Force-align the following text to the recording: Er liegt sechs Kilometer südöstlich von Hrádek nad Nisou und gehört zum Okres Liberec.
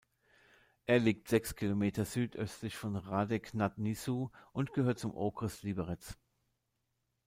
Er 0.87 0.97
liegt 0.97 1.27
sechs 1.27 1.53
Kilometer 1.55 2.05
südöstlich 2.05 2.75
von 2.75 3.05
Hrádek 3.05 3.53
nad 3.53 3.77
Nisou 3.77 4.29
und 4.51 4.73
gehört 4.73 4.97
zum 4.97 5.13
Okres 5.15 5.61
Liberec. 5.61 6.15